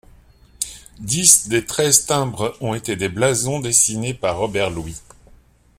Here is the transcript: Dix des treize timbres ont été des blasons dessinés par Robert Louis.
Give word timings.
Dix 0.97 1.47
des 1.47 1.63
treize 1.63 2.07
timbres 2.07 2.57
ont 2.59 2.73
été 2.73 2.95
des 2.95 3.07
blasons 3.07 3.59
dessinés 3.59 4.15
par 4.15 4.35
Robert 4.39 4.71
Louis. 4.71 4.97